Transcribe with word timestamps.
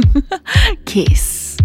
Kiss. 0.86 1.56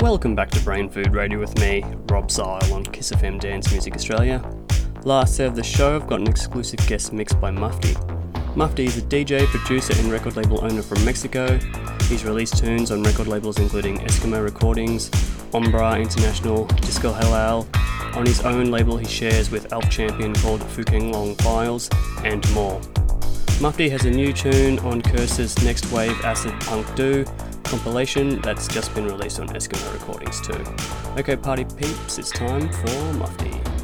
Welcome 0.00 0.34
back 0.34 0.50
to 0.52 0.60
Brain 0.60 0.88
Food 0.88 1.14
Radio 1.14 1.38
with 1.38 1.58
me, 1.58 1.84
Rob 2.10 2.30
Zile 2.30 2.72
on 2.72 2.84
Kiss 2.84 3.12
FM 3.12 3.40
Dance 3.40 3.70
Music 3.70 3.94
Australia. 3.94 4.57
Last 5.04 5.36
set 5.36 5.46
of 5.46 5.54
the 5.54 5.62
show, 5.62 5.94
I've 5.94 6.08
got 6.08 6.20
an 6.20 6.26
exclusive 6.26 6.84
guest 6.88 7.12
mix 7.12 7.32
by 7.32 7.52
Mufti. 7.52 7.96
Mufti 8.56 8.84
is 8.84 8.98
a 8.98 9.02
DJ, 9.02 9.46
producer, 9.46 9.94
and 9.96 10.10
record 10.10 10.36
label 10.36 10.62
owner 10.64 10.82
from 10.82 11.04
Mexico. 11.04 11.56
He's 12.08 12.24
released 12.24 12.58
tunes 12.58 12.90
on 12.90 13.04
record 13.04 13.28
labels 13.28 13.58
including 13.58 13.98
Eskimo 13.98 14.42
Recordings, 14.42 15.08
Ombra 15.52 16.02
International, 16.02 16.64
Disco 16.66 17.12
Halal. 17.12 17.66
On 18.16 18.26
his 18.26 18.40
own 18.40 18.72
label, 18.72 18.96
he 18.96 19.06
shares 19.06 19.50
with 19.50 19.72
Elf 19.72 19.88
Champion 19.88 20.34
called 20.34 20.60
Fucanglong 20.62 21.40
Files, 21.42 21.88
and 22.24 22.44
more. 22.52 22.80
Mufti 23.60 23.88
has 23.88 24.04
a 24.04 24.10
new 24.10 24.32
tune 24.32 24.80
on 24.80 25.00
Kurses' 25.00 25.64
Next 25.64 25.92
Wave 25.92 26.20
Acid 26.24 26.52
Punx 26.54 26.94
Do 26.96 27.24
compilation 27.62 28.40
that's 28.40 28.66
just 28.66 28.94
been 28.94 29.04
released 29.04 29.38
on 29.38 29.48
Eskimo 29.48 29.92
Recordings 29.92 30.40
too. 30.40 30.64
Okay, 31.18 31.36
party 31.36 31.64
peeps, 31.64 32.18
it's 32.18 32.30
time 32.30 32.68
for 32.72 33.12
Mufti. 33.14 33.77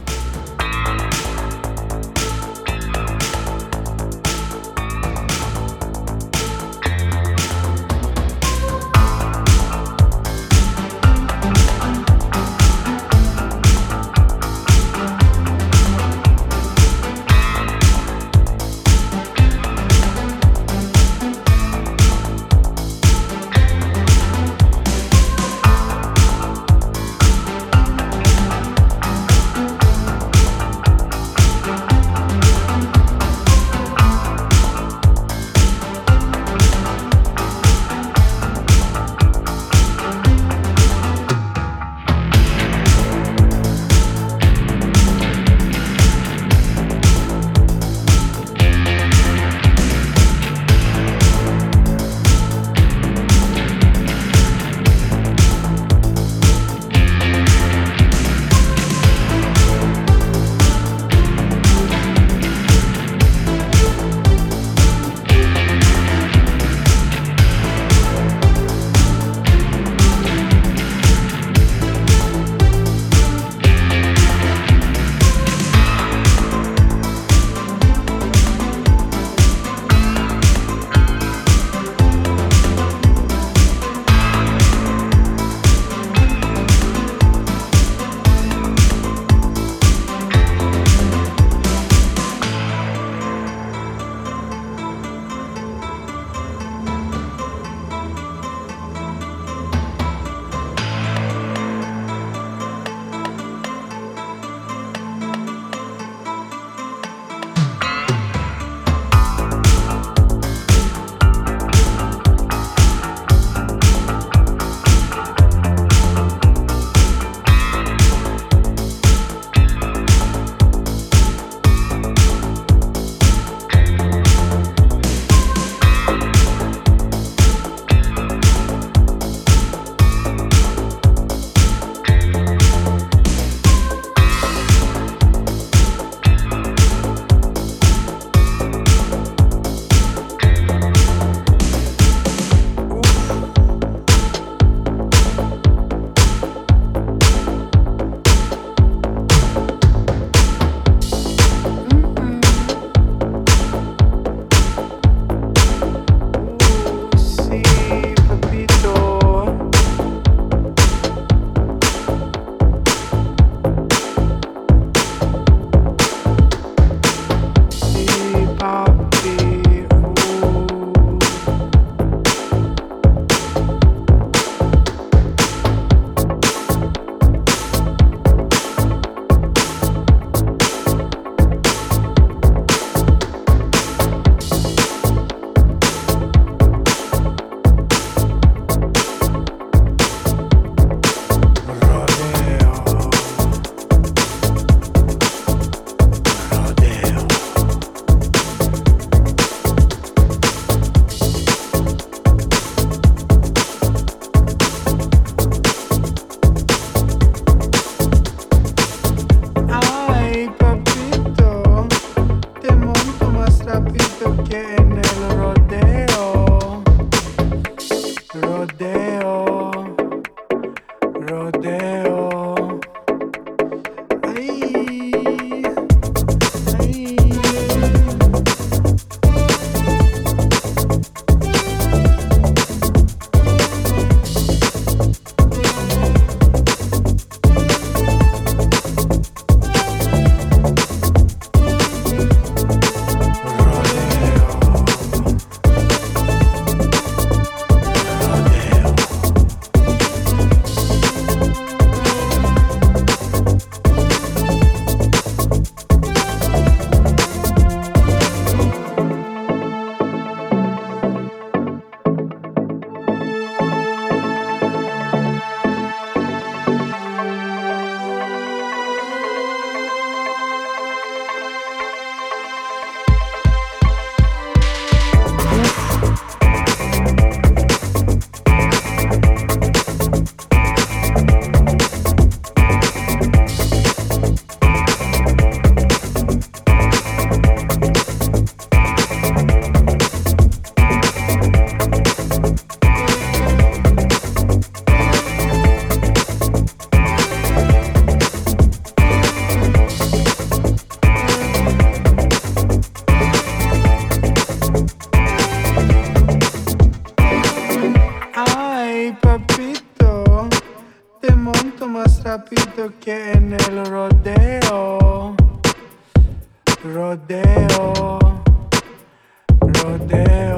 Rodeo. 319.84 320.24
Ay, 320.24 320.53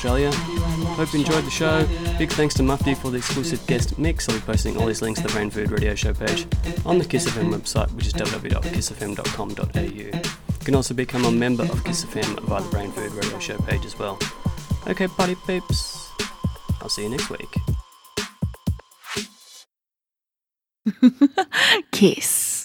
Australia. 0.00 0.32
Hope 0.96 1.12
you 1.12 1.20
enjoyed 1.20 1.44
the 1.44 1.50
show. 1.50 1.86
Big 2.16 2.30
thanks 2.30 2.54
to 2.54 2.62
Mufti 2.62 2.94
for 2.94 3.10
the 3.10 3.18
exclusive 3.18 3.66
guest 3.66 3.98
mix. 3.98 4.26
I'll 4.30 4.34
be 4.34 4.40
posting 4.40 4.78
all 4.78 4.86
these 4.86 5.02
links 5.02 5.20
to 5.20 5.26
the 5.26 5.32
Brain 5.34 5.50
Food 5.50 5.70
Radio 5.70 5.94
show 5.94 6.14
page 6.14 6.46
on 6.86 6.96
the 6.96 7.04
Kiss 7.04 7.28
FM 7.28 7.52
website, 7.54 7.92
which 7.92 8.06
is 8.06 8.14
www.kissfm.com.au. 8.14 9.80
You 9.82 10.10
can 10.64 10.74
also 10.74 10.94
become 10.94 11.26
a 11.26 11.30
member 11.30 11.64
of 11.64 11.84
Kiss 11.84 12.06
FM 12.06 12.40
via 12.44 12.62
the 12.62 12.68
Brain 12.70 12.90
Food 12.92 13.12
Radio 13.12 13.38
show 13.40 13.58
page 13.58 13.84
as 13.84 13.98
well. 13.98 14.18
Okay, 14.86 15.06
party 15.06 15.36
peeps. 15.46 16.08
I'll 16.80 16.88
see 16.88 17.02
you 17.02 17.10
next 17.10 17.28
week. 17.28 17.54
Kiss. 21.92 22.49